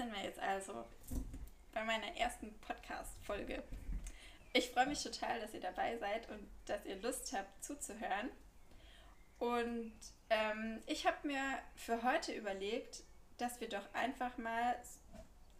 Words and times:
sind 0.00 0.14
wir 0.14 0.22
jetzt 0.22 0.38
also 0.38 0.86
bei 1.74 1.84
meiner 1.84 2.16
ersten 2.16 2.58
Podcast-Folge. 2.60 3.62
Ich 4.54 4.70
freue 4.70 4.86
mich 4.86 5.02
total, 5.02 5.38
dass 5.40 5.52
ihr 5.52 5.60
dabei 5.60 5.98
seid 5.98 6.26
und 6.30 6.48
dass 6.64 6.86
ihr 6.86 6.96
Lust 7.02 7.34
habt 7.34 7.62
zuzuhören. 7.62 8.30
Und 9.38 9.92
ähm, 10.30 10.80
ich 10.86 11.06
habe 11.06 11.28
mir 11.28 11.42
für 11.76 12.02
heute 12.02 12.32
überlegt, 12.32 13.02
dass 13.36 13.60
wir 13.60 13.68
doch 13.68 13.92
einfach 13.92 14.38
mal 14.38 14.74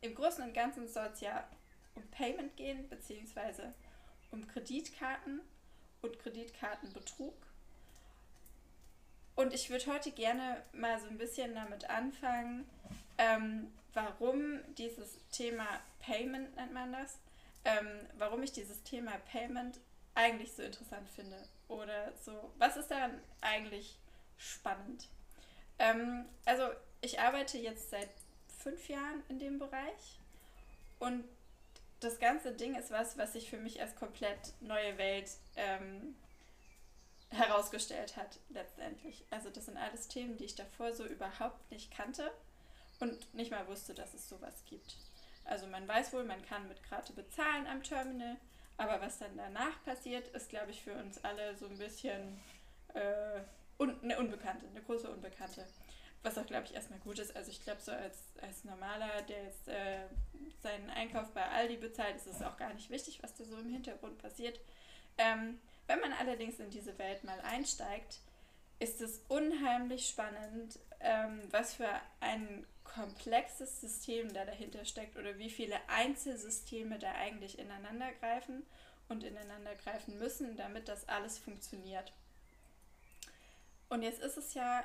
im 0.00 0.14
Großen 0.14 0.42
und 0.42 0.54
Ganzen 0.54 0.88
soll 0.88 1.10
es 1.12 1.20
ja 1.20 1.46
um 1.94 2.02
Payment 2.08 2.56
gehen, 2.56 2.88
beziehungsweise 2.88 3.74
um 4.30 4.48
Kreditkarten 4.48 5.42
und 6.00 6.18
Kreditkartenbetrug. 6.18 7.34
Und 9.36 9.52
ich 9.52 9.68
würde 9.68 9.92
heute 9.92 10.10
gerne 10.12 10.62
mal 10.72 10.98
so 10.98 11.08
ein 11.08 11.18
bisschen 11.18 11.54
damit 11.54 11.90
anfangen, 11.90 12.66
ähm, 13.18 13.70
warum 13.94 14.60
dieses 14.76 15.18
Thema 15.30 15.66
Payment 16.00 16.54
nennt 16.56 16.72
man 16.72 16.92
das, 16.92 17.18
ähm, 17.64 17.88
warum 18.18 18.42
ich 18.42 18.52
dieses 18.52 18.82
Thema 18.82 19.12
Payment 19.30 19.78
eigentlich 20.14 20.52
so 20.52 20.62
interessant 20.62 21.08
finde. 21.10 21.36
Oder 21.68 22.12
so, 22.24 22.52
was 22.58 22.76
ist 22.76 22.90
daran 22.90 23.20
eigentlich 23.40 23.96
spannend? 24.38 25.08
Ähm, 25.78 26.24
also 26.44 26.68
ich 27.00 27.20
arbeite 27.20 27.58
jetzt 27.58 27.90
seit 27.90 28.10
fünf 28.58 28.88
Jahren 28.88 29.22
in 29.28 29.38
dem 29.38 29.58
Bereich 29.58 30.18
und 30.98 31.24
das 32.00 32.18
ganze 32.18 32.52
Ding 32.52 32.74
ist 32.76 32.90
was, 32.90 33.18
was 33.18 33.34
sich 33.34 33.50
für 33.50 33.58
mich 33.58 33.80
als 33.80 33.94
komplett 33.94 34.54
neue 34.60 34.96
Welt 34.98 35.30
ähm, 35.56 36.16
herausgestellt 37.30 38.16
hat, 38.16 38.38
letztendlich. 38.48 39.24
Also 39.30 39.50
das 39.50 39.66
sind 39.66 39.76
alles 39.76 40.08
Themen, 40.08 40.36
die 40.36 40.44
ich 40.44 40.54
davor 40.54 40.92
so 40.92 41.04
überhaupt 41.04 41.70
nicht 41.70 41.90
kannte 41.90 42.30
und 43.00 43.34
nicht 43.34 43.50
mal 43.50 43.66
wusste, 43.66 43.94
dass 43.94 44.14
es 44.14 44.28
sowas 44.28 44.64
gibt. 44.66 44.96
Also 45.44 45.66
man 45.66 45.86
weiß 45.88 46.12
wohl, 46.12 46.24
man 46.24 46.44
kann 46.46 46.68
mit 46.68 46.82
Karte 46.82 47.12
bezahlen 47.12 47.66
am 47.66 47.82
Terminal, 47.82 48.36
aber 48.76 49.00
was 49.00 49.18
dann 49.18 49.36
danach 49.36 49.82
passiert, 49.84 50.28
ist, 50.28 50.48
glaube 50.48 50.70
ich, 50.70 50.82
für 50.82 50.94
uns 50.94 51.22
alle 51.24 51.56
so 51.56 51.66
ein 51.66 51.78
bisschen 51.78 52.40
äh, 52.94 53.40
un 53.78 54.00
eine 54.02 54.18
Unbekannte, 54.18 54.66
eine 54.66 54.82
große 54.82 55.10
Unbekannte. 55.10 55.66
Was 56.22 56.36
auch, 56.36 56.46
glaube 56.46 56.66
ich, 56.66 56.74
erstmal 56.74 56.98
gut 56.98 57.18
ist. 57.18 57.34
Also 57.34 57.50
ich 57.50 57.62
glaube, 57.62 57.80
so 57.80 57.92
als, 57.92 58.18
als 58.42 58.64
Normaler, 58.64 59.22
der 59.22 59.44
jetzt 59.44 59.68
äh, 59.68 60.04
seinen 60.62 60.90
Einkauf 60.90 61.30
bei 61.32 61.46
Aldi 61.46 61.78
bezahlt, 61.78 62.16
ist 62.16 62.26
es 62.26 62.42
auch 62.42 62.58
gar 62.58 62.74
nicht 62.74 62.90
wichtig, 62.90 63.22
was 63.22 63.34
da 63.34 63.44
so 63.44 63.56
im 63.56 63.70
Hintergrund 63.70 64.18
passiert. 64.18 64.60
Ähm, 65.16 65.58
wenn 65.86 66.00
man 66.00 66.12
allerdings 66.12 66.60
in 66.60 66.70
diese 66.70 66.98
Welt 66.98 67.24
mal 67.24 67.40
einsteigt, 67.40 68.20
ist 68.78 69.00
es 69.00 69.22
unheimlich 69.28 70.08
spannend, 70.08 70.78
ähm, 71.00 71.42
was 71.50 71.74
für 71.74 71.88
ein 72.20 72.66
komplexes 72.94 73.80
System 73.80 74.32
da 74.32 74.44
dahinter 74.44 74.84
steckt 74.84 75.16
oder 75.16 75.38
wie 75.38 75.50
viele 75.50 75.76
Einzelsysteme 75.88 76.98
da 76.98 77.12
eigentlich 77.12 77.58
ineinander 77.58 78.12
greifen 78.20 78.64
und 79.08 79.24
ineinander 79.24 79.74
greifen 79.76 80.18
müssen, 80.18 80.56
damit 80.56 80.88
das 80.88 81.08
alles 81.08 81.38
funktioniert. 81.38 82.12
Und 83.88 84.02
jetzt 84.02 84.20
ist 84.20 84.36
es 84.36 84.54
ja 84.54 84.84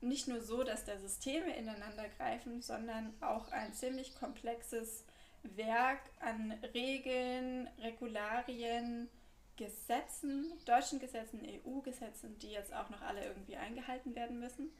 nicht 0.00 0.28
nur 0.28 0.40
so, 0.40 0.62
dass 0.62 0.84
da 0.84 0.98
Systeme 0.98 1.56
ineinander 1.56 2.08
greifen, 2.16 2.62
sondern 2.62 3.14
auch 3.20 3.50
ein 3.52 3.72
ziemlich 3.72 4.14
komplexes 4.14 5.04
Werk 5.42 6.00
an 6.20 6.52
Regeln, 6.74 7.68
Regularien, 7.80 9.08
Gesetzen, 9.56 10.52
deutschen 10.64 10.98
Gesetzen, 10.98 11.40
EU-Gesetzen, 11.44 12.38
die 12.40 12.50
jetzt 12.50 12.74
auch 12.74 12.90
noch 12.90 13.02
alle 13.02 13.24
irgendwie 13.24 13.56
eingehalten 13.56 14.14
werden 14.14 14.40
müssen 14.40 14.70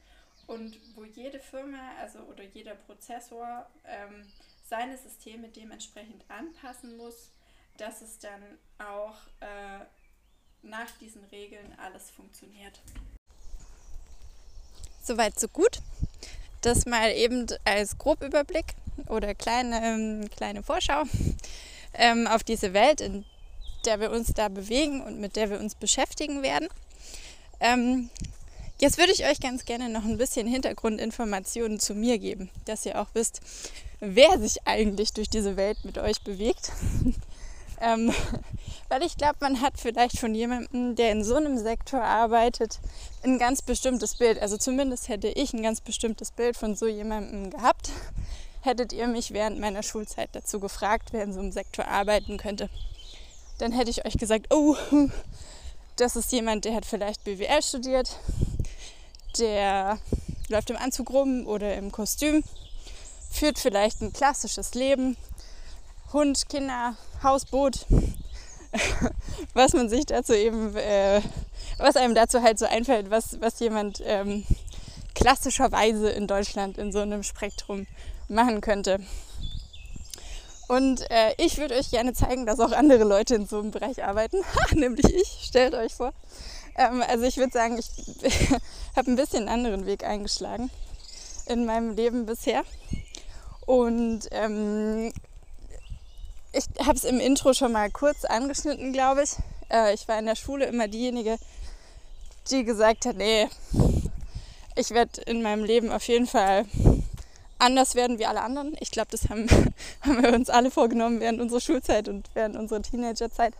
und 0.47 0.79
wo 0.95 1.03
jede 1.03 1.39
Firma 1.39 1.91
also 1.99 2.19
oder 2.19 2.43
jeder 2.43 2.75
Prozessor 2.75 3.65
ähm, 3.85 4.31
seine 4.63 4.97
Systeme 4.97 5.49
dementsprechend 5.49 6.23
anpassen 6.29 6.97
muss, 6.97 7.31
dass 7.77 8.01
es 8.01 8.19
dann 8.19 8.41
auch 8.77 9.15
äh, 9.39 9.85
nach 10.61 10.91
diesen 10.99 11.23
Regeln 11.25 11.73
alles 11.77 12.09
funktioniert. 12.09 12.81
Soweit, 15.01 15.39
so 15.39 15.47
gut. 15.47 15.79
Das 16.61 16.85
mal 16.85 17.11
eben 17.11 17.45
als 17.63 17.97
Grobüberblick 17.97 18.65
oder 19.07 19.35
kleine, 19.35 19.81
ähm, 19.83 20.29
kleine 20.35 20.63
Vorschau 20.63 21.03
ähm, 21.93 22.25
auf 22.27 22.43
diese 22.43 22.73
Welt, 22.73 23.01
in 23.01 23.23
der 23.85 23.99
wir 23.99 24.09
uns 24.09 24.33
da 24.33 24.49
bewegen 24.49 25.03
und 25.03 25.19
mit 25.19 25.35
der 25.35 25.51
wir 25.51 25.59
uns 25.59 25.75
beschäftigen 25.75 26.41
werden. 26.41 26.67
Ähm, 27.59 28.09
Jetzt 28.77 28.97
würde 28.97 29.13
ich 29.13 29.25
euch 29.25 29.39
ganz 29.39 29.63
gerne 29.63 29.87
noch 29.87 30.03
ein 30.03 30.17
bisschen 30.17 30.47
Hintergrundinformationen 30.47 31.79
zu 31.79 31.95
mir 31.95 32.19
geben, 32.19 32.49
dass 32.65 32.85
ihr 32.85 32.99
auch 32.99 33.07
wisst, 33.13 33.39
wer 34.01 34.37
sich 34.37 34.67
eigentlich 34.67 35.13
durch 35.13 35.29
diese 35.29 35.55
Welt 35.55 35.77
mit 35.85 35.97
euch 35.97 36.21
bewegt. 36.23 36.73
ähm, 37.81 38.13
weil 38.89 39.03
ich 39.03 39.15
glaube, 39.15 39.37
man 39.39 39.61
hat 39.61 39.79
vielleicht 39.79 40.19
von 40.19 40.35
jemandem, 40.35 40.95
der 40.95 41.13
in 41.13 41.23
so 41.23 41.35
einem 41.35 41.57
Sektor 41.57 42.01
arbeitet, 42.01 42.79
ein 43.23 43.39
ganz 43.39 43.61
bestimmtes 43.61 44.15
Bild. 44.15 44.41
Also 44.41 44.57
zumindest 44.57 45.07
hätte 45.07 45.29
ich 45.29 45.53
ein 45.53 45.63
ganz 45.63 45.79
bestimmtes 45.79 46.31
Bild 46.31 46.57
von 46.57 46.75
so 46.75 46.85
jemandem 46.85 47.51
gehabt. 47.51 47.91
Hättet 48.61 48.91
ihr 48.91 49.07
mich 49.07 49.31
während 49.31 49.57
meiner 49.57 49.83
Schulzeit 49.83 50.29
dazu 50.33 50.59
gefragt, 50.59 51.09
wer 51.11 51.23
in 51.23 51.31
so 51.31 51.39
einem 51.39 51.53
Sektor 51.53 51.87
arbeiten 51.87 52.37
könnte, 52.37 52.69
dann 53.57 53.71
hätte 53.71 53.89
ich 53.89 54.05
euch 54.05 54.17
gesagt, 54.17 54.53
oh, 54.53 54.75
das 55.95 56.17
ist 56.17 56.31
jemand, 56.33 56.65
der 56.65 56.75
hat 56.75 56.85
vielleicht 56.85 57.23
BWL 57.23 57.61
studiert, 57.61 58.19
der 59.39 59.99
läuft 60.49 60.69
im 60.69 60.77
Anzug 60.77 61.09
rum 61.09 61.47
oder 61.47 61.75
im 61.75 61.91
Kostüm, 61.91 62.43
führt 63.31 63.59
vielleicht 63.59 64.01
ein 64.01 64.13
klassisches 64.13 64.73
Leben, 64.73 65.17
Hund, 66.13 66.47
Kinder, 66.49 66.95
Haus, 67.23 67.45
Boot, 67.45 67.85
was 69.53 69.73
man 69.73 69.89
sich 69.89 70.05
dazu 70.05 70.33
eben, 70.33 70.75
äh, 70.75 71.21
was 71.77 71.95
einem 71.95 72.15
dazu 72.15 72.41
halt 72.41 72.59
so 72.59 72.65
einfällt, 72.65 73.09
was, 73.09 73.41
was 73.41 73.59
jemand 73.59 74.01
ähm, 74.05 74.45
klassischerweise 75.13 76.09
in 76.09 76.27
Deutschland 76.27 76.77
in 76.77 76.91
so 76.91 76.99
einem 76.99 77.23
Spektrum 77.23 77.87
machen 78.27 78.61
könnte. 78.61 78.99
Und 80.67 81.09
äh, 81.11 81.33
ich 81.37 81.57
würde 81.57 81.75
euch 81.75 81.91
gerne 81.91 82.13
zeigen, 82.13 82.45
dass 82.45 82.59
auch 82.59 82.71
andere 82.71 83.03
Leute 83.03 83.35
in 83.35 83.45
so 83.45 83.59
einem 83.59 83.71
Bereich 83.71 84.03
arbeiten, 84.03 84.37
nämlich 84.71 85.05
ich, 85.13 85.45
stellt 85.47 85.73
euch 85.75 85.93
vor. 85.93 86.13
Ähm, 86.77 87.03
also 87.07 87.25
ich 87.25 87.37
würde 87.37 87.53
sagen, 87.53 87.77
ich 87.77 87.89
habe 88.95 89.11
ein 89.11 89.15
bisschen 89.15 89.47
einen 89.47 89.65
anderen 89.65 89.85
Weg 89.85 90.03
eingeschlagen 90.03 90.69
in 91.45 91.65
meinem 91.65 91.95
Leben 91.95 92.25
bisher. 92.25 92.63
Und 93.65 94.27
ähm, 94.31 95.11
ich 96.51 96.65
habe 96.85 96.97
es 96.97 97.03
im 97.03 97.19
Intro 97.19 97.53
schon 97.53 97.71
mal 97.71 97.89
kurz 97.91 98.25
angeschnitten, 98.25 98.93
glaube 98.93 99.23
ich. 99.23 99.31
Äh, 99.69 99.93
ich 99.93 100.07
war 100.07 100.19
in 100.19 100.25
der 100.25 100.35
Schule 100.35 100.65
immer 100.65 100.87
diejenige, 100.87 101.37
die 102.51 102.63
gesagt 102.63 103.05
hat, 103.05 103.17
nee, 103.17 103.47
ich 104.75 104.91
werde 104.91 105.21
in 105.21 105.41
meinem 105.41 105.63
Leben 105.63 105.91
auf 105.91 106.07
jeden 106.07 106.27
Fall 106.27 106.65
anders 107.57 107.95
werden 107.95 108.19
wie 108.19 108.25
alle 108.25 108.41
anderen. 108.41 108.75
Ich 108.79 108.91
glaube, 108.91 109.09
das 109.11 109.29
haben, 109.29 109.47
haben, 110.01 110.23
wir 110.23 110.33
uns 110.33 110.49
alle 110.49 110.71
vorgenommen 110.71 111.19
während 111.19 111.41
unserer 111.41 111.61
Schulzeit 111.61 112.07
und 112.07 112.29
während 112.33 112.55
unserer 112.55 112.81
Teenagerzeit. 112.81 113.53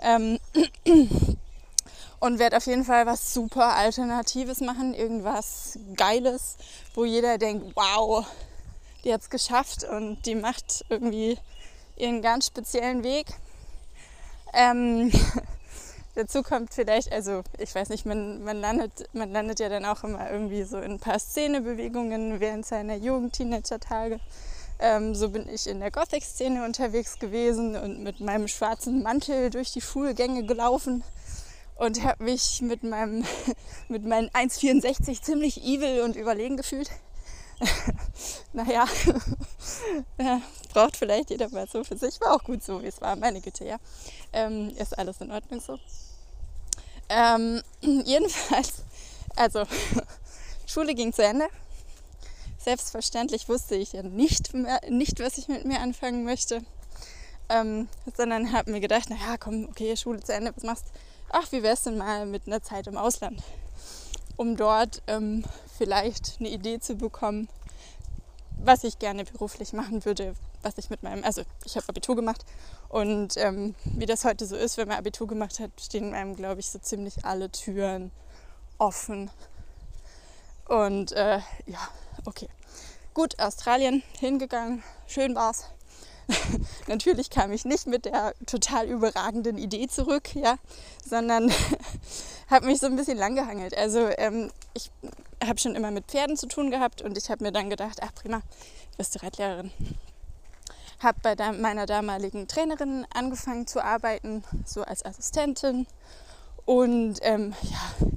Ähm, 0.00 0.38
und 2.20 2.38
werde 2.38 2.56
auf 2.56 2.66
jeden 2.66 2.84
Fall 2.84 3.06
was 3.06 3.32
super 3.32 3.76
Alternatives 3.76 4.60
machen, 4.60 4.94
irgendwas 4.94 5.78
Geiles, 5.96 6.56
wo 6.94 7.04
jeder 7.04 7.38
denkt, 7.38 7.76
wow, 7.76 8.26
die 9.04 9.12
hat 9.12 9.22
es 9.22 9.30
geschafft 9.30 9.84
und 9.84 10.26
die 10.26 10.34
macht 10.34 10.84
irgendwie 10.88 11.38
ihren 11.96 12.22
ganz 12.22 12.46
speziellen 12.46 13.04
Weg. 13.04 13.26
Ähm, 14.52 15.12
dazu 16.14 16.42
kommt 16.42 16.74
vielleicht, 16.74 17.12
also 17.12 17.42
ich 17.58 17.74
weiß 17.74 17.90
nicht, 17.90 18.06
man, 18.06 18.42
man, 18.42 18.60
landet, 18.60 19.08
man 19.12 19.30
landet 19.30 19.60
ja 19.60 19.68
dann 19.68 19.84
auch 19.84 20.02
immer 20.02 20.30
irgendwie 20.30 20.64
so 20.64 20.78
in 20.78 20.92
ein 20.92 20.98
paar 20.98 21.18
Szenebewegungen 21.18 22.40
während 22.40 22.66
seiner 22.66 22.96
Jugend, 22.96 23.34
Teenager-Tage. 23.34 24.18
Ähm, 24.80 25.14
so 25.14 25.30
bin 25.30 25.48
ich 25.48 25.66
in 25.66 25.80
der 25.80 25.90
Gothic-Szene 25.90 26.64
unterwegs 26.64 27.18
gewesen 27.18 27.76
und 27.76 28.02
mit 28.02 28.20
meinem 28.20 28.46
schwarzen 28.46 29.02
Mantel 29.02 29.50
durch 29.50 29.72
die 29.72 29.80
Schulgänge 29.80 30.44
gelaufen 30.44 31.02
und 31.78 32.02
habe 32.02 32.24
mich 32.24 32.60
mit, 32.60 32.82
meinem, 32.82 33.24
mit 33.88 34.04
meinen 34.04 34.28
1,64 34.30 35.22
ziemlich 35.22 35.64
evil 35.64 36.02
und 36.02 36.16
überlegen 36.16 36.56
gefühlt. 36.56 36.90
naja, 38.52 38.86
ja, 40.20 40.40
braucht 40.72 40.96
vielleicht 40.96 41.30
jeder 41.30 41.48
mal 41.50 41.66
so 41.68 41.82
für 41.82 41.96
sich. 41.96 42.20
War 42.20 42.34
auch 42.34 42.44
gut 42.44 42.62
so, 42.62 42.82
wie 42.82 42.86
es 42.86 43.00
war. 43.00 43.16
Meine 43.16 43.40
Güte, 43.40 43.64
ja. 43.64 43.78
Ähm, 44.32 44.70
ist 44.76 44.96
alles 44.98 45.20
in 45.20 45.30
Ordnung 45.30 45.60
so. 45.60 45.78
Ähm, 47.08 47.62
jedenfalls, 47.80 48.82
also, 49.34 49.64
Schule 50.66 50.94
ging 50.94 51.12
zu 51.12 51.24
Ende. 51.24 51.48
Selbstverständlich 52.58 53.48
wusste 53.48 53.76
ich 53.76 53.92
ja 53.92 54.02
nicht, 54.02 54.52
mehr, 54.52 54.80
nicht 54.88 55.20
was 55.20 55.38
ich 55.38 55.48
mit 55.48 55.64
mir 55.64 55.80
anfangen 55.80 56.24
möchte. 56.24 56.62
Ähm, 57.48 57.88
sondern 58.16 58.52
habe 58.52 58.70
mir 58.70 58.80
gedacht, 58.80 59.10
naja, 59.10 59.36
komm, 59.38 59.68
okay, 59.70 59.96
Schule 59.96 60.20
zu 60.20 60.34
Ende, 60.34 60.52
was 60.54 60.64
machst 60.64 60.84
du? 60.86 60.90
Ach, 61.30 61.50
wie 61.52 61.62
wäre 61.62 61.74
es 61.74 61.82
denn 61.82 61.98
mal 61.98 62.26
mit 62.26 62.46
einer 62.46 62.62
Zeit 62.62 62.86
im 62.86 62.96
Ausland, 62.96 63.42
um 64.36 64.56
dort 64.56 65.02
ähm, 65.06 65.44
vielleicht 65.76 66.36
eine 66.40 66.48
Idee 66.48 66.80
zu 66.80 66.96
bekommen, 66.96 67.48
was 68.62 68.84
ich 68.84 68.98
gerne 68.98 69.24
beruflich 69.24 69.72
machen 69.72 70.04
würde, 70.04 70.34
was 70.62 70.78
ich 70.78 70.90
mit 70.90 71.02
meinem, 71.02 71.24
also 71.24 71.42
ich 71.64 71.76
habe 71.76 71.88
Abitur 71.88 72.16
gemacht 72.16 72.44
und 72.88 73.36
ähm, 73.36 73.74
wie 73.84 74.06
das 74.06 74.24
heute 74.24 74.46
so 74.46 74.56
ist, 74.56 74.76
wenn 74.76 74.88
man 74.88 74.98
Abitur 74.98 75.26
gemacht 75.26 75.60
hat, 75.60 75.70
stehen 75.80 76.14
einem, 76.14 76.34
glaube 76.34 76.60
ich, 76.60 76.70
so 76.70 76.78
ziemlich 76.78 77.24
alle 77.24 77.50
Türen 77.50 78.10
offen. 78.78 79.30
Und 80.66 81.12
äh, 81.12 81.38
ja, 81.66 81.88
okay. 82.24 82.48
Gut, 83.14 83.38
Australien 83.40 84.02
hingegangen, 84.18 84.82
schön 85.06 85.34
war's. 85.34 85.66
Natürlich 86.86 87.30
kam 87.30 87.52
ich 87.52 87.64
nicht 87.64 87.86
mit 87.86 88.04
der 88.04 88.34
total 88.46 88.86
überragenden 88.86 89.58
Idee 89.58 89.88
zurück, 89.88 90.34
ja, 90.34 90.56
sondern 91.04 91.50
habe 92.50 92.66
mich 92.66 92.80
so 92.80 92.86
ein 92.86 92.96
bisschen 92.96 93.18
langgehangelt. 93.18 93.76
Also 93.76 94.08
ähm, 94.18 94.50
ich 94.74 94.90
habe 95.44 95.58
schon 95.58 95.74
immer 95.74 95.90
mit 95.90 96.06
Pferden 96.06 96.36
zu 96.36 96.46
tun 96.46 96.70
gehabt 96.70 97.02
und 97.02 97.16
ich 97.16 97.30
habe 97.30 97.44
mir 97.44 97.52
dann 97.52 97.70
gedacht, 97.70 97.98
ach 98.02 98.14
prima, 98.14 98.42
bist 98.96 99.14
du 99.14 99.22
Reitlehrerin. 99.22 99.70
Habe 101.00 101.18
bei 101.22 101.52
meiner 101.52 101.86
damaligen 101.86 102.48
Trainerin 102.48 103.06
angefangen 103.14 103.66
zu 103.66 103.82
arbeiten, 103.82 104.42
so 104.64 104.82
als 104.82 105.04
Assistentin. 105.04 105.86
Und 106.64 107.18
ähm, 107.22 107.54
ja, 107.62 108.08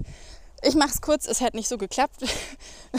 ich 0.62 0.76
mache 0.76 0.90
es 0.90 1.02
kurz, 1.02 1.28
es 1.28 1.42
hat 1.42 1.54
nicht 1.54 1.68
so 1.68 1.78
geklappt, 1.78 2.22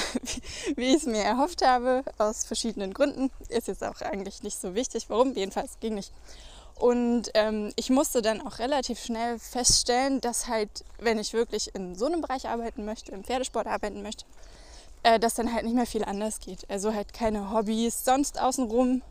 wie 0.77 0.91
ich 0.91 0.97
es 0.97 1.07
mir 1.07 1.23
erhofft 1.23 1.65
habe, 1.65 2.03
aus 2.19 2.45
verschiedenen 2.45 2.93
Gründen. 2.93 3.31
Ist 3.49 3.69
jetzt 3.69 3.85
auch 3.85 4.01
eigentlich 4.01 4.43
nicht 4.43 4.61
so 4.61 4.75
wichtig, 4.75 5.07
warum, 5.09 5.35
jedenfalls 5.35 5.79
ging 5.81 5.95
nicht. 5.95 6.13
Und 6.77 7.31
ähm, 7.35 7.73
ich 7.77 7.91
musste 7.91 8.23
dann 8.23 8.41
auch 8.41 8.59
relativ 8.59 8.99
schnell 8.99 9.39
feststellen, 9.39 10.21
dass 10.21 10.49
halt, 10.49 10.85
wenn 10.99 11.19
ich 11.19 11.33
wirklich 11.33 11.75
in 11.75 11.95
so 11.95 12.07
einem 12.07 12.23
Bereich 12.23 12.49
arbeiten 12.49 12.85
möchte, 12.85 13.13
im 13.13 13.23
Pferdesport 13.23 13.67
arbeiten 13.67 14.03
möchte, 14.03 14.25
äh, 15.05 15.21
dass 15.21 15.35
dann 15.35 15.53
halt 15.53 15.65
nicht 15.65 15.77
mehr 15.77 15.87
viel 15.87 16.05
anders 16.05 16.41
geht. 16.41 16.69
Also 16.69 16.93
halt 16.93 17.13
keine 17.13 17.53
Hobbys, 17.53 18.05
sonst 18.05 18.41
außenrum. 18.41 19.03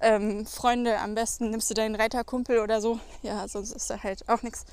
Ähm, 0.00 0.44
Freunde 0.44 0.98
am 0.98 1.14
besten 1.14 1.50
nimmst 1.50 1.70
du 1.70 1.74
deinen 1.74 1.94
Reiterkumpel 1.94 2.58
oder 2.58 2.82
so. 2.82 3.00
Ja, 3.22 3.48
sonst 3.48 3.72
ist 3.72 3.88
da 3.88 4.02
halt 4.02 4.28
auch 4.28 4.42
nichts. 4.42 4.66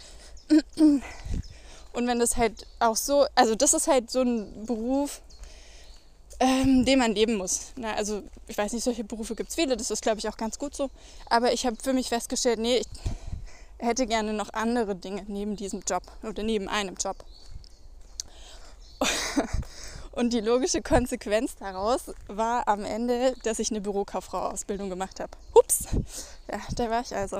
Und 1.93 2.07
wenn 2.07 2.19
das 2.19 2.37
halt 2.37 2.65
auch 2.79 2.95
so, 2.95 3.25
also 3.35 3.55
das 3.55 3.73
ist 3.73 3.87
halt 3.87 4.09
so 4.09 4.21
ein 4.21 4.65
Beruf, 4.65 5.21
ähm, 6.39 6.83
den 6.85 6.99
man 6.99 7.13
leben 7.13 7.35
muss. 7.35 7.71
Na, 7.75 7.93
also 7.93 8.23
ich 8.47 8.57
weiß 8.57 8.73
nicht, 8.73 8.83
solche 8.83 9.03
Berufe 9.03 9.35
gibt 9.35 9.49
es 9.49 9.55
viele, 9.55 9.77
das 9.77 9.91
ist 9.91 10.01
glaube 10.01 10.19
ich 10.19 10.27
auch 10.27 10.37
ganz 10.37 10.57
gut 10.57 10.75
so. 10.75 10.89
Aber 11.29 11.53
ich 11.53 11.65
habe 11.65 11.77
für 11.81 11.93
mich 11.93 12.09
festgestellt, 12.09 12.59
nee, 12.59 12.77
ich 12.77 12.87
hätte 13.77 14.07
gerne 14.07 14.33
noch 14.33 14.51
andere 14.53 14.95
Dinge 14.95 15.23
neben 15.27 15.55
diesem 15.55 15.81
Job 15.87 16.03
oder 16.23 16.43
neben 16.43 16.67
einem 16.67 16.95
Job. 16.95 17.17
Und 20.11 20.31
die 20.31 20.41
logische 20.41 20.81
Konsequenz 20.83 21.55
daraus 21.55 22.11
war 22.27 22.67
am 22.67 22.85
Ende, 22.85 23.33
dass 23.43 23.57
ich 23.57 23.71
eine 23.71 23.81
Bürokauffrau-Ausbildung 23.81 24.89
gemacht 24.89 25.19
habe. 25.19 25.31
Ups, 25.55 25.87
ja, 26.51 26.59
da 26.75 26.89
war 26.89 27.01
ich 27.01 27.15
also 27.15 27.39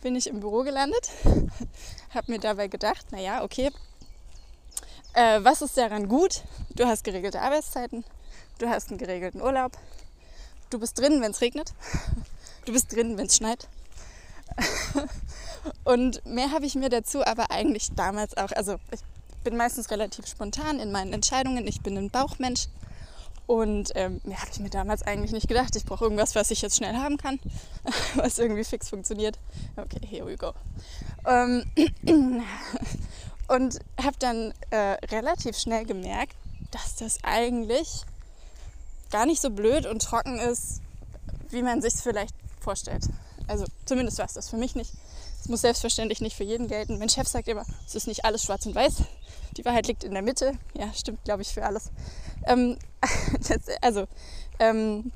bin 0.00 0.16
ich 0.16 0.26
im 0.26 0.40
Büro 0.40 0.62
gelandet, 0.62 1.10
habe 2.10 2.32
mir 2.32 2.38
dabei 2.38 2.68
gedacht, 2.68 3.10
naja, 3.12 3.42
okay, 3.42 3.70
äh, 5.14 5.40
was 5.42 5.62
ist 5.62 5.76
daran 5.76 6.08
gut? 6.08 6.42
Du 6.70 6.86
hast 6.86 7.04
geregelte 7.04 7.40
Arbeitszeiten, 7.40 8.04
du 8.58 8.68
hast 8.68 8.90
einen 8.90 8.98
geregelten 8.98 9.40
Urlaub, 9.40 9.72
du 10.70 10.78
bist 10.78 10.98
drin, 10.98 11.20
wenn 11.20 11.32
es 11.32 11.40
regnet, 11.40 11.72
du 12.64 12.72
bist 12.72 12.94
drin, 12.94 13.18
wenn 13.18 13.26
es 13.26 13.36
schneit. 13.36 13.68
Und 15.84 16.24
mehr 16.24 16.50
habe 16.52 16.66
ich 16.66 16.74
mir 16.74 16.88
dazu 16.88 17.24
aber 17.24 17.50
eigentlich 17.50 17.90
damals 17.94 18.36
auch, 18.36 18.52
also 18.52 18.76
ich 18.92 19.00
bin 19.44 19.56
meistens 19.56 19.90
relativ 19.90 20.26
spontan 20.26 20.80
in 20.80 20.92
meinen 20.92 21.12
Entscheidungen, 21.12 21.66
ich 21.66 21.82
bin 21.82 21.96
ein 21.96 22.10
Bauchmensch 22.10 22.68
und 23.48 23.92
ähm, 23.94 24.20
ja, 24.24 24.36
habe 24.36 24.50
ich 24.52 24.60
mir 24.60 24.68
damals 24.68 25.02
eigentlich 25.02 25.32
nicht 25.32 25.48
gedacht. 25.48 25.74
Ich 25.74 25.86
brauche 25.86 26.04
irgendwas, 26.04 26.34
was 26.34 26.50
ich 26.50 26.60
jetzt 26.60 26.76
schnell 26.76 26.96
haben 26.96 27.16
kann, 27.16 27.40
was 28.14 28.38
irgendwie 28.38 28.62
fix 28.62 28.90
funktioniert. 28.90 29.38
Okay, 29.76 30.06
here 30.06 30.26
we 30.26 30.36
go. 30.36 30.52
Ähm, 31.26 31.64
und 33.48 33.78
habe 33.98 34.16
dann 34.18 34.52
äh, 34.68 34.98
relativ 35.06 35.56
schnell 35.56 35.86
gemerkt, 35.86 36.36
dass 36.72 36.96
das 36.96 37.24
eigentlich 37.24 38.02
gar 39.10 39.24
nicht 39.24 39.40
so 39.40 39.48
blöd 39.48 39.86
und 39.86 40.02
trocken 40.02 40.38
ist, 40.38 40.82
wie 41.48 41.62
man 41.62 41.80
sich 41.80 41.94
es 41.94 42.02
vielleicht 42.02 42.34
vorstellt. 42.60 43.08
Also 43.46 43.64
zumindest 43.86 44.18
war 44.18 44.26
es 44.26 44.34
das 44.34 44.50
für 44.50 44.58
mich 44.58 44.74
nicht. 44.74 44.92
Es 45.40 45.48
muss 45.48 45.60
selbstverständlich 45.62 46.20
nicht 46.20 46.36
für 46.36 46.44
jeden 46.44 46.68
gelten. 46.68 46.98
Mein 46.98 47.08
Chef 47.08 47.28
sagt 47.28 47.48
immer, 47.48 47.64
es 47.86 47.94
ist 47.94 48.06
nicht 48.06 48.24
alles 48.24 48.42
schwarz 48.42 48.66
und 48.66 48.74
weiß. 48.74 49.02
Die 49.56 49.64
Wahrheit 49.64 49.86
liegt 49.86 50.04
in 50.04 50.12
der 50.12 50.22
Mitte. 50.22 50.52
Ja, 50.74 50.92
stimmt, 50.92 51.24
glaube 51.24 51.42
ich, 51.42 51.48
für 51.48 51.64
alles. 51.64 51.90
Ähm, 52.46 52.78
das, 53.48 53.76
also 53.80 54.06
ähm, 54.58 55.12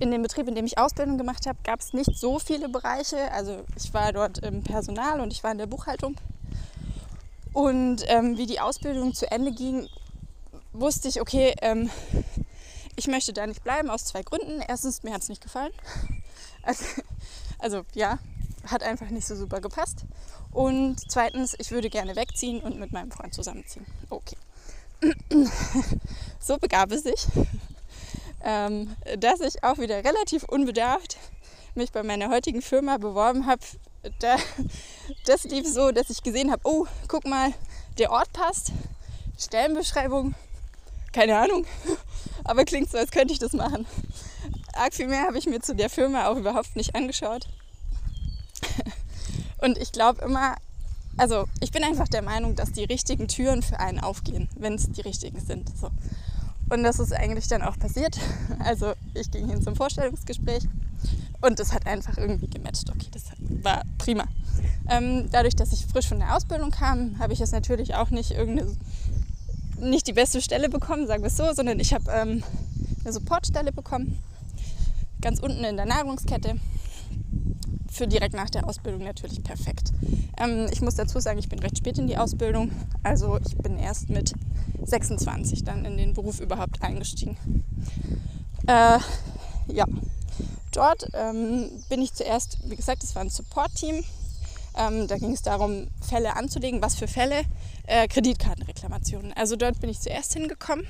in 0.00 0.10
dem 0.10 0.22
Betrieb, 0.22 0.48
in 0.48 0.54
dem 0.54 0.66
ich 0.66 0.78
Ausbildung 0.78 1.18
gemacht 1.18 1.46
habe, 1.46 1.58
gab 1.64 1.80
es 1.80 1.92
nicht 1.92 2.16
so 2.16 2.38
viele 2.38 2.68
Bereiche. 2.68 3.30
Also 3.32 3.64
ich 3.76 3.92
war 3.94 4.12
dort 4.12 4.38
im 4.38 4.62
Personal 4.62 5.20
und 5.20 5.32
ich 5.32 5.44
war 5.44 5.52
in 5.52 5.58
der 5.58 5.66
Buchhaltung. 5.66 6.16
Und 7.52 8.02
ähm, 8.08 8.36
wie 8.36 8.46
die 8.46 8.60
Ausbildung 8.60 9.14
zu 9.14 9.30
Ende 9.30 9.52
ging, 9.52 9.88
wusste 10.72 11.08
ich, 11.08 11.20
okay, 11.20 11.54
ähm, 11.62 11.88
ich 12.96 13.06
möchte 13.06 13.32
da 13.32 13.46
nicht 13.46 13.62
bleiben 13.62 13.90
aus 13.90 14.04
zwei 14.04 14.22
Gründen. 14.22 14.60
Erstens, 14.60 15.02
mir 15.02 15.14
hat 15.14 15.22
es 15.22 15.28
nicht 15.28 15.42
gefallen. 15.42 15.72
Also, 16.62 16.84
also 17.58 17.82
ja, 17.94 18.18
hat 18.66 18.82
einfach 18.82 19.10
nicht 19.10 19.26
so 19.26 19.36
super 19.36 19.60
gepasst. 19.60 20.04
Und 20.50 20.96
zweitens, 21.08 21.54
ich 21.58 21.70
würde 21.70 21.90
gerne 21.90 22.16
wegziehen 22.16 22.60
und 22.60 22.78
mit 22.78 22.92
meinem 22.92 23.10
Freund 23.10 23.34
zusammenziehen. 23.34 23.86
Okay. 24.10 24.36
so 26.38 26.56
begab 26.58 26.92
es 26.92 27.02
sich, 27.02 27.26
ähm, 28.42 28.94
dass 29.18 29.40
ich 29.40 29.62
auch 29.64 29.78
wieder 29.78 30.04
relativ 30.04 30.44
unbedarft 30.44 31.18
mich 31.74 31.92
bei 31.92 32.02
meiner 32.02 32.30
heutigen 32.30 32.62
Firma 32.62 32.98
beworben 32.98 33.46
habe. 33.46 33.62
Da, 34.20 34.36
das 35.26 35.44
lief 35.44 35.66
so, 35.66 35.90
dass 35.90 36.10
ich 36.10 36.22
gesehen 36.22 36.50
habe, 36.50 36.62
oh, 36.64 36.86
guck 37.08 37.26
mal, 37.26 37.52
der 37.98 38.10
Ort 38.10 38.32
passt, 38.32 38.72
Stellenbeschreibung, 39.38 40.34
keine 41.12 41.38
Ahnung, 41.38 41.66
aber 42.44 42.64
klingt 42.64 42.90
so, 42.90 42.98
als 42.98 43.10
könnte 43.10 43.32
ich 43.32 43.38
das 43.38 43.52
machen. 43.52 43.86
Arg 44.74 44.94
viel 44.94 45.08
mehr 45.08 45.22
habe 45.22 45.38
ich 45.38 45.46
mir 45.46 45.60
zu 45.60 45.74
der 45.74 45.88
Firma 45.88 46.26
auch 46.28 46.36
überhaupt 46.36 46.76
nicht 46.76 46.94
angeschaut. 46.94 47.46
Und 49.58 49.78
ich 49.78 49.92
glaube 49.92 50.24
immer, 50.24 50.56
also 51.16 51.44
ich 51.60 51.70
bin 51.70 51.84
einfach 51.84 52.08
der 52.08 52.22
Meinung, 52.22 52.56
dass 52.56 52.72
die 52.72 52.84
richtigen 52.84 53.28
Türen 53.28 53.62
für 53.62 53.80
einen 53.80 54.00
aufgehen, 54.00 54.48
wenn 54.56 54.74
es 54.74 54.90
die 54.90 55.00
richtigen 55.00 55.40
sind. 55.40 55.70
So. 55.78 55.90
Und 56.70 56.82
das 56.82 56.98
ist 56.98 57.12
eigentlich 57.12 57.46
dann 57.48 57.62
auch 57.62 57.78
passiert. 57.78 58.18
Also 58.58 58.94
ich 59.14 59.30
ging 59.30 59.48
hin 59.48 59.62
zum 59.62 59.76
Vorstellungsgespräch 59.76 60.64
und 61.42 61.60
es 61.60 61.72
hat 61.72 61.86
einfach 61.86 62.16
irgendwie 62.16 62.48
gematcht. 62.48 62.88
Okay, 62.88 63.08
das 63.10 63.24
war 63.62 63.82
prima. 63.98 64.24
Ähm, 64.88 65.28
dadurch, 65.30 65.54
dass 65.54 65.72
ich 65.72 65.86
frisch 65.86 66.08
von 66.08 66.18
der 66.18 66.34
Ausbildung 66.34 66.70
kam, 66.70 67.18
habe 67.18 67.32
ich 67.32 67.38
jetzt 67.38 67.52
natürlich 67.52 67.94
auch 67.94 68.10
nicht 68.10 68.30
irgendeine 68.30 68.74
nicht 69.78 70.06
die 70.06 70.12
beste 70.12 70.40
Stelle 70.40 70.68
bekommen, 70.68 71.06
sagen 71.06 71.22
wir 71.22 71.28
es 71.28 71.36
so, 71.36 71.52
sondern 71.52 71.80
ich 71.80 71.92
habe 71.92 72.10
ähm, 72.10 72.42
eine 73.02 73.12
Supportstelle 73.12 73.72
bekommen, 73.72 74.18
ganz 75.20 75.40
unten 75.40 75.64
in 75.64 75.76
der 75.76 75.86
Nahrungskette 75.86 76.56
für 77.94 78.08
direkt 78.08 78.34
nach 78.34 78.50
der 78.50 78.68
Ausbildung 78.68 79.04
natürlich 79.04 79.42
perfekt. 79.42 79.92
Ähm, 80.36 80.66
ich 80.72 80.80
muss 80.80 80.96
dazu 80.96 81.20
sagen, 81.20 81.38
ich 81.38 81.48
bin 81.48 81.60
recht 81.60 81.78
spät 81.78 81.96
in 81.96 82.08
die 82.08 82.16
Ausbildung. 82.16 82.72
Also 83.02 83.38
ich 83.46 83.56
bin 83.56 83.78
erst 83.78 84.10
mit 84.10 84.34
26 84.84 85.64
dann 85.64 85.84
in 85.84 85.96
den 85.96 86.12
Beruf 86.12 86.40
überhaupt 86.40 86.82
eingestiegen. 86.82 87.36
Äh, 88.66 88.98
ja, 89.68 89.86
dort 90.72 91.06
ähm, 91.14 91.70
bin 91.88 92.02
ich 92.02 92.12
zuerst, 92.14 92.58
wie 92.68 92.76
gesagt, 92.76 93.04
es 93.04 93.14
war 93.14 93.22
ein 93.22 93.30
Support-Team. 93.30 94.02
Ähm, 94.76 95.06
da 95.06 95.16
ging 95.16 95.32
es 95.32 95.42
darum, 95.42 95.86
Fälle 96.00 96.34
anzulegen. 96.34 96.82
Was 96.82 96.96
für 96.96 97.06
Fälle? 97.06 97.42
Äh, 97.86 98.08
Kreditkartenreklamationen. 98.08 99.32
Also 99.34 99.54
dort 99.54 99.80
bin 99.80 99.88
ich 99.88 100.00
zuerst 100.00 100.32
hingekommen. 100.32 100.86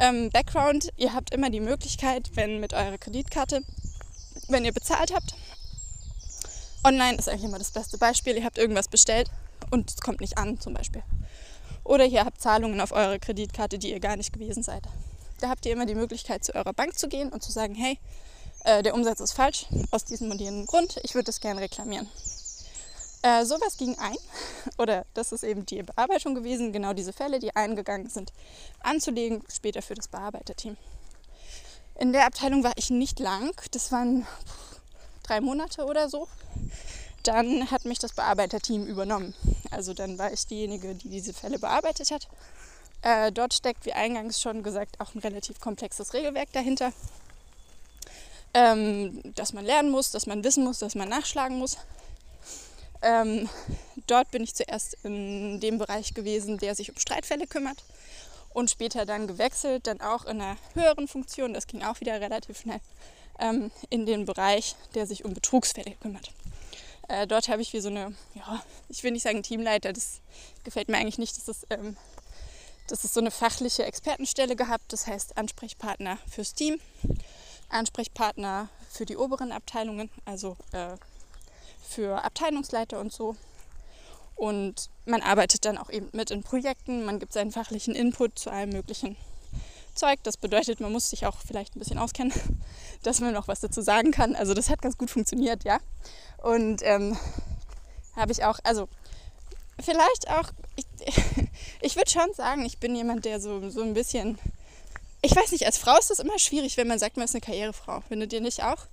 Ähm, 0.00 0.30
Background, 0.30 0.88
ihr 0.96 1.14
habt 1.14 1.32
immer 1.32 1.50
die 1.50 1.60
Möglichkeit, 1.60 2.32
wenn 2.34 2.58
mit 2.58 2.72
eurer 2.72 2.98
Kreditkarte, 2.98 3.62
wenn 4.48 4.64
ihr 4.64 4.72
bezahlt 4.72 5.14
habt, 5.14 5.36
Online 6.84 7.16
ist 7.16 7.28
eigentlich 7.28 7.44
immer 7.44 7.58
das 7.58 7.70
beste 7.70 7.96
Beispiel. 7.96 8.36
Ihr 8.36 8.44
habt 8.44 8.58
irgendwas 8.58 8.88
bestellt 8.88 9.30
und 9.70 9.90
es 9.90 9.96
kommt 9.96 10.20
nicht 10.20 10.36
an 10.36 10.60
zum 10.60 10.74
Beispiel. 10.74 11.02
Oder 11.82 12.04
ihr 12.04 12.24
habt 12.24 12.40
Zahlungen 12.40 12.80
auf 12.80 12.92
eure 12.92 13.18
Kreditkarte, 13.18 13.78
die 13.78 13.90
ihr 13.90 14.00
gar 14.00 14.16
nicht 14.16 14.32
gewesen 14.32 14.62
seid. 14.62 14.84
Da 15.40 15.48
habt 15.48 15.64
ihr 15.66 15.72
immer 15.72 15.86
die 15.86 15.94
Möglichkeit, 15.94 16.44
zu 16.44 16.54
eurer 16.54 16.72
Bank 16.72 16.98
zu 16.98 17.08
gehen 17.08 17.30
und 17.30 17.42
zu 17.42 17.52
sagen, 17.52 17.74
hey, 17.74 17.98
äh, 18.64 18.82
der 18.82 18.94
Umsatz 18.94 19.20
ist 19.20 19.32
falsch, 19.32 19.66
aus 19.90 20.04
diesem 20.04 20.30
und 20.30 20.40
jenem 20.40 20.66
Grund, 20.66 20.98
ich 21.02 21.14
würde 21.14 21.26
das 21.26 21.40
gerne 21.40 21.60
reklamieren. 21.60 22.08
Äh, 23.22 23.44
sowas 23.44 23.76
ging 23.78 23.96
ein, 23.98 24.16
oder 24.78 25.06
das 25.14 25.32
ist 25.32 25.44
eben 25.44 25.64
die 25.66 25.82
Bearbeitung 25.82 26.34
gewesen, 26.34 26.72
genau 26.72 26.92
diese 26.92 27.12
Fälle, 27.12 27.38
die 27.38 27.56
eingegangen 27.56 28.08
sind, 28.08 28.32
anzulegen, 28.80 29.42
später 29.52 29.82
für 29.82 29.94
das 29.94 30.08
Bearbeiterteam. 30.08 30.76
In 31.96 32.12
der 32.12 32.26
Abteilung 32.26 32.64
war 32.64 32.72
ich 32.76 32.90
nicht 32.90 33.20
lang, 33.20 33.54
das 33.70 33.92
waren 33.92 34.26
drei 35.24 35.40
Monate 35.40 35.84
oder 35.84 36.08
so. 36.08 36.28
Dann 37.24 37.70
hat 37.70 37.84
mich 37.84 37.98
das 37.98 38.12
Bearbeiterteam 38.12 38.86
übernommen. 38.86 39.34
Also 39.70 39.94
dann 39.94 40.18
war 40.18 40.32
ich 40.32 40.46
diejenige, 40.46 40.94
die 40.94 41.08
diese 41.08 41.32
Fälle 41.32 41.58
bearbeitet 41.58 42.10
hat. 42.10 42.28
Äh, 43.02 43.32
dort 43.32 43.52
steckt, 43.52 43.84
wie 43.84 43.92
eingangs 43.92 44.40
schon 44.40 44.62
gesagt, 44.62 45.00
auch 45.00 45.14
ein 45.14 45.18
relativ 45.18 45.60
komplexes 45.60 46.14
Regelwerk 46.14 46.52
dahinter, 46.52 46.92
ähm, 48.54 49.20
dass 49.34 49.52
man 49.52 49.64
lernen 49.64 49.90
muss, 49.90 50.10
dass 50.10 50.26
man 50.26 50.44
wissen 50.44 50.64
muss, 50.64 50.78
dass 50.78 50.94
man 50.94 51.08
nachschlagen 51.08 51.58
muss. 51.58 51.76
Ähm, 53.02 53.48
dort 54.06 54.30
bin 54.30 54.42
ich 54.42 54.54
zuerst 54.54 54.96
in 55.02 55.60
dem 55.60 55.76
Bereich 55.76 56.14
gewesen, 56.14 56.56
der 56.56 56.74
sich 56.74 56.90
um 56.90 56.96
Streitfälle 56.96 57.46
kümmert 57.46 57.84
und 58.54 58.70
später 58.70 59.04
dann 59.04 59.26
gewechselt, 59.26 59.86
dann 59.86 60.00
auch 60.00 60.24
in 60.24 60.40
einer 60.40 60.56
höheren 60.72 61.08
Funktion, 61.08 61.52
das 61.52 61.66
ging 61.66 61.82
auch 61.82 62.00
wieder 62.00 62.18
relativ 62.20 62.60
schnell, 62.60 62.80
ähm, 63.38 63.70
in 63.90 64.06
den 64.06 64.24
Bereich, 64.24 64.76
der 64.94 65.06
sich 65.06 65.24
um 65.24 65.34
Betrugsfälle 65.34 65.92
kümmert. 66.00 66.32
Äh, 67.08 67.26
dort 67.26 67.48
habe 67.48 67.62
ich 67.62 67.72
wie 67.72 67.80
so 67.80 67.88
eine, 67.88 68.14
ja, 68.34 68.62
ich 68.88 69.02
will 69.02 69.10
nicht 69.10 69.22
sagen 69.22 69.42
Teamleiter, 69.42 69.92
das 69.92 70.20
gefällt 70.64 70.88
mir 70.88 70.96
eigentlich 70.96 71.18
nicht, 71.18 71.36
das 71.36 71.48
ist, 71.48 71.66
ähm, 71.70 71.96
das 72.88 73.02
so 73.02 73.20
eine 73.20 73.30
fachliche 73.30 73.84
Expertenstelle 73.84 74.56
gehabt, 74.56 74.92
das 74.92 75.06
heißt 75.06 75.36
Ansprechpartner 75.36 76.18
fürs 76.28 76.54
Team, 76.54 76.80
Ansprechpartner 77.68 78.68
für 78.90 79.06
die 79.06 79.16
oberen 79.16 79.52
Abteilungen, 79.52 80.10
also 80.24 80.56
äh, 80.72 80.96
für 81.86 82.24
Abteilungsleiter 82.24 83.00
und 83.00 83.12
so. 83.12 83.36
Und 84.36 84.90
man 85.06 85.22
arbeitet 85.22 85.64
dann 85.64 85.78
auch 85.78 85.90
eben 85.90 86.08
mit 86.12 86.30
in 86.30 86.42
Projekten, 86.42 87.04
man 87.04 87.20
gibt 87.20 87.32
seinen 87.32 87.52
fachlichen 87.52 87.94
Input 87.94 88.38
zu 88.38 88.50
allem 88.50 88.70
möglichen 88.70 89.16
Zeug. 89.94 90.20
Das 90.22 90.36
bedeutet, 90.36 90.80
man 90.80 90.92
muss 90.92 91.10
sich 91.10 91.26
auch 91.26 91.36
vielleicht 91.46 91.76
ein 91.76 91.78
bisschen 91.78 91.98
auskennen, 91.98 92.32
dass 93.02 93.20
man 93.20 93.32
noch 93.32 93.48
was 93.48 93.60
dazu 93.60 93.82
sagen 93.82 94.10
kann. 94.10 94.36
Also 94.36 94.54
das 94.54 94.70
hat 94.70 94.82
ganz 94.82 94.98
gut 94.98 95.10
funktioniert, 95.10 95.64
ja. 95.64 95.78
Und 96.42 96.82
ähm, 96.82 97.16
habe 98.16 98.32
ich 98.32 98.44
auch, 98.44 98.58
also 98.64 98.88
vielleicht 99.80 100.30
auch, 100.30 100.50
ich, 100.76 100.86
ich 101.80 101.96
würde 101.96 102.10
schon 102.10 102.32
sagen, 102.34 102.64
ich 102.64 102.78
bin 102.78 102.94
jemand, 102.94 103.24
der 103.24 103.40
so, 103.40 103.68
so 103.70 103.82
ein 103.82 103.94
bisschen, 103.94 104.38
ich 105.22 105.34
weiß 105.34 105.52
nicht, 105.52 105.66
als 105.66 105.78
Frau 105.78 105.98
ist 105.98 106.10
das 106.10 106.18
immer 106.18 106.38
schwierig, 106.38 106.76
wenn 106.76 106.88
man 106.88 106.98
sagt, 106.98 107.16
man 107.16 107.24
ist 107.24 107.34
eine 107.34 107.40
Karrierefrau. 107.40 108.02
Findet 108.08 108.32
ihr 108.32 108.40
nicht 108.40 108.62
auch? 108.62 108.86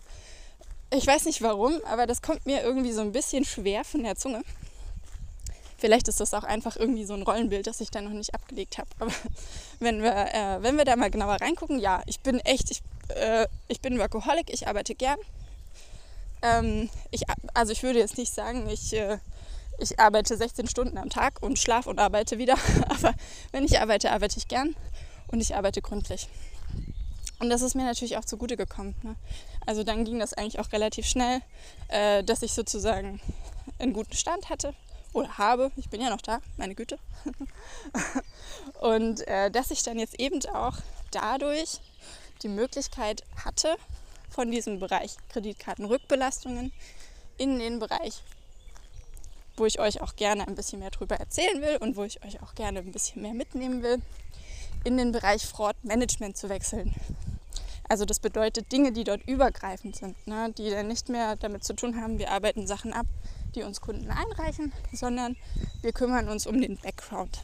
Ich 0.94 1.08
weiß 1.08 1.26
nicht 1.26 1.42
warum, 1.42 1.80
aber 1.86 2.06
das 2.06 2.22
kommt 2.22 2.46
mir 2.46 2.62
irgendwie 2.62 2.92
so 2.92 3.02
ein 3.02 3.12
bisschen 3.12 3.46
schwer 3.46 3.84
von 3.84 4.04
der 4.04 4.16
Zunge. 4.18 4.44
Vielleicht 5.82 6.08
ist 6.08 6.20
das 6.20 6.36
auch 6.36 6.44
einfach 6.44 6.76
irgendwie 6.76 7.06
so 7.06 7.16
ein 7.16 7.24
Rollenbild, 7.24 7.66
das 7.66 7.82
ich 7.82 7.90
da 7.90 8.02
noch 8.02 8.12
nicht 8.12 8.36
abgelegt 8.36 8.78
habe. 8.78 8.88
Aber 9.00 9.12
wenn 9.80 10.04
wir, 10.04 10.14
äh, 10.14 10.62
wenn 10.62 10.78
wir 10.78 10.86
da 10.86 10.96
mal 10.96 11.10
genauer 11.10 11.42
reingucken, 11.42 11.80
ja, 11.80 12.04
ich 12.06 12.20
bin 12.20 12.40
echt, 12.42 12.70
ich, 12.70 12.84
äh, 13.16 13.48
ich 13.68 13.82
bin 13.82 13.98
Workaholic, 13.98 14.54
ich 14.54 14.68
arbeite 14.68 14.94
gern. 14.94 15.18
Ähm, 16.44 16.88
ich, 17.10 17.24
also 17.56 17.72
ich 17.72 17.82
würde 17.82 17.98
jetzt 17.98 18.20
nicht 18.20 18.32
sagen, 18.32 18.70
ich, 18.70 18.94
äh, 18.94 19.18
ich 19.80 20.00
arbeite 20.00 20.38
16 20.38 20.68
Stunden 20.68 21.00
am 21.00 21.10
Tag 21.10 21.42
und 21.42 21.58
schlafe 21.58 21.90
und 21.90 21.98
arbeite 21.98 22.38
wieder. 22.38 22.58
Aber 22.88 23.16
wenn 23.52 23.66
ich 23.66 23.80
arbeite, 23.80 24.12
arbeite 24.12 24.38
ich 24.38 24.48
gern 24.48 24.76
und 25.30 25.42
ich 25.42 25.56
arbeite 25.56 25.82
gründlich. 25.82 26.28
Und 27.40 27.50
das 27.50 27.64
ist 27.64 27.74
mir 27.74 27.86
natürlich 27.86 28.18
auch 28.18 28.26
zugute 28.26 28.56
gekommen. 28.56 28.94
Ne? 29.02 29.16
Also 29.66 29.84
dann 29.84 30.06
ging 30.06 30.20
das 30.20 30.36
eigentlich 30.36 30.60
auch 30.60 30.72
relativ 30.74 31.08
schnell, 31.08 31.42
äh, 31.88 32.24
dass 32.24 32.44
ich 32.44 32.54
sozusagen 32.54 33.20
einen 33.80 33.94
guten 33.94 34.14
Stand 34.14 34.52
hatte 34.52 34.76
oder 35.14 35.38
habe. 35.38 35.72
Ich 35.76 35.90
bin 35.90 36.02
ja 36.02 36.10
noch 36.10 36.22
da, 36.22 36.40
meine 36.58 36.76
Güte. 36.76 36.98
und 38.82 39.28
äh, 39.28 39.52
dass 39.52 39.72
ich 39.72 39.84
dann 39.84 40.00
jetzt 40.00 40.20
eben 40.20 40.40
auch 40.54 40.78
dadurch 41.12 41.80
die 42.42 42.50
Möglichkeit 42.50 43.24
hatte, 43.44 43.76
von 44.32 44.50
diesem 44.50 44.80
Bereich 44.80 45.18
Kreditkartenrückbelastungen 45.30 46.72
in 47.38 47.60
den 47.60 47.80
Bereich, 47.80 48.24
wo 49.58 49.66
ich 49.66 49.80
euch 49.80 50.02
auch 50.02 50.16
gerne 50.16 50.48
ein 50.48 50.56
bisschen 50.56 50.80
mehr 50.80 50.90
darüber 50.90 51.18
erzählen 51.18 51.62
will 51.62 51.78
und 51.78 51.98
wo 51.98 52.04
ich 52.04 52.24
euch 52.24 52.42
auch 52.42 52.56
gerne 52.56 52.80
ein 52.80 52.92
bisschen 52.92 53.22
mehr 53.22 53.34
mitnehmen 53.34 53.84
will, 53.84 54.02
in 54.84 54.98
den 54.98 55.12
Bereich 55.12 55.46
Fraud 55.46 55.76
Management 55.84 56.38
zu 56.38 56.50
wechseln. 56.50 56.96
Also 57.90 58.06
das 58.06 58.20
bedeutet 58.20 58.72
Dinge, 58.72 58.94
die 58.94 59.04
dort 59.04 59.22
übergreifend 59.28 59.98
sind, 59.98 60.16
ne? 60.26 60.54
die 60.58 60.70
dann 60.70 60.88
nicht 60.88 61.10
mehr 61.10 61.36
damit 61.36 61.66
zu 61.66 61.74
tun 61.74 62.00
haben, 62.00 62.20
wir 62.20 62.32
arbeiten 62.32 62.66
Sachen 62.66 62.94
ab, 62.94 63.06
die 63.56 63.64
uns 63.64 63.82
Kunden 63.82 64.10
einreichen, 64.10 64.72
sondern 64.94 65.36
wir 65.82 65.94
kümmern 65.94 66.30
uns 66.30 66.48
um 66.48 66.60
den 66.62 66.78
Background 66.78 67.42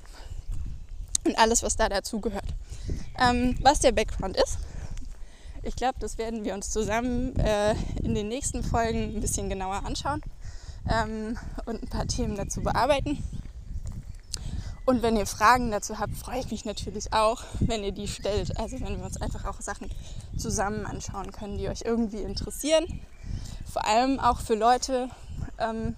und 1.26 1.38
alles, 1.38 1.64
was 1.64 1.76
da 1.76 1.90
dazugehört. 1.90 2.54
Ähm, 3.20 3.58
was 3.62 3.80
der 3.80 3.92
Background 3.92 4.38
ist, 4.38 4.60
ich 5.64 5.76
glaube, 5.76 6.00
das 6.00 6.18
werden 6.18 6.46
wir 6.46 6.54
uns 6.54 6.70
zusammen 6.70 7.36
äh, 7.40 7.76
in 8.02 8.16
den 8.16 8.30
nächsten 8.30 8.64
Folgen 8.64 9.16
ein 9.16 9.22
bisschen 9.22 9.50
genauer 9.50 9.86
anschauen 9.86 10.22
ähm, 10.90 11.38
und 11.66 11.84
ein 11.84 11.90
paar 11.90 12.08
Themen 12.08 12.36
dazu 12.36 12.62
bearbeiten. 12.62 13.22
Und 14.86 15.02
wenn 15.02 15.18
ihr 15.18 15.26
Fragen 15.26 15.70
dazu 15.70 16.00
habt, 16.00 16.16
freue 16.16 16.40
ich 16.40 16.50
mich 16.50 16.64
natürlich 16.64 17.12
auch, 17.12 17.44
wenn 17.60 17.84
ihr 17.84 17.92
die 17.92 18.08
stellt. 18.08 18.58
Also 18.58 18.80
wenn 18.80 18.98
wir 18.98 19.04
uns 19.04 19.22
einfach 19.22 19.44
auch 19.44 19.60
Sachen 19.60 19.90
zusammen 20.38 20.86
anschauen 20.86 21.34
können, 21.34 21.58
die 21.58 21.68
euch 21.68 21.82
irgendwie 21.84 22.22
interessieren. 22.22 23.02
Vor 23.70 23.86
allem 23.86 24.22
auch 24.22 24.40
für 24.40 24.56
Leute, 24.56 25.10
ähm, 25.60 25.96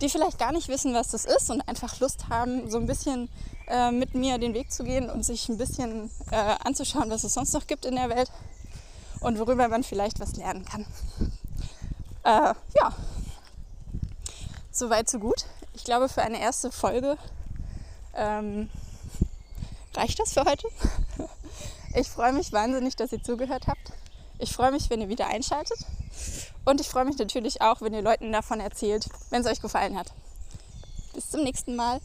die 0.00 0.08
vielleicht 0.08 0.38
gar 0.38 0.52
nicht 0.52 0.68
wissen, 0.68 0.94
was 0.94 1.08
das 1.08 1.24
ist 1.24 1.50
und 1.50 1.66
einfach 1.68 2.00
Lust 2.00 2.28
haben, 2.28 2.70
so 2.70 2.78
ein 2.78 2.86
bisschen 2.86 3.28
äh, 3.68 3.92
mit 3.92 4.14
mir 4.14 4.38
den 4.38 4.54
Weg 4.54 4.72
zu 4.72 4.84
gehen 4.84 5.08
und 5.08 5.24
sich 5.24 5.48
ein 5.48 5.58
bisschen 5.58 6.10
äh, 6.30 6.56
anzuschauen, 6.64 7.10
was 7.10 7.24
es 7.24 7.34
sonst 7.34 7.52
noch 7.52 7.66
gibt 7.66 7.84
in 7.84 7.94
der 7.94 8.08
Welt 8.08 8.30
und 9.20 9.38
worüber 9.38 9.68
man 9.68 9.84
vielleicht 9.84 10.18
was 10.20 10.36
lernen 10.36 10.64
kann. 10.64 10.86
Äh, 12.24 12.54
ja, 12.76 12.94
soweit 14.70 15.08
so 15.08 15.18
gut. 15.18 15.44
Ich 15.74 15.84
glaube, 15.84 16.08
für 16.08 16.22
eine 16.22 16.40
erste 16.40 16.70
Folge 16.72 17.16
ähm, 18.14 18.68
reicht 19.94 20.18
das 20.18 20.32
für 20.32 20.44
heute. 20.44 20.68
Ich 21.94 22.08
freue 22.08 22.32
mich 22.32 22.54
wahnsinnig, 22.54 22.96
dass 22.96 23.12
ihr 23.12 23.22
zugehört 23.22 23.66
habt. 23.66 23.92
Ich 24.38 24.50
freue 24.50 24.72
mich, 24.72 24.88
wenn 24.88 25.02
ihr 25.02 25.10
wieder 25.10 25.26
einschaltet. 25.26 25.78
Und 26.64 26.80
ich 26.80 26.88
freue 26.88 27.04
mich 27.04 27.18
natürlich 27.18 27.60
auch, 27.60 27.80
wenn 27.80 27.94
ihr 27.94 28.02
Leuten 28.02 28.30
davon 28.32 28.60
erzählt, 28.60 29.08
wenn 29.30 29.40
es 29.40 29.48
euch 29.48 29.60
gefallen 29.60 29.98
hat. 29.98 30.12
Bis 31.14 31.30
zum 31.30 31.42
nächsten 31.42 31.76
Mal. 31.76 32.00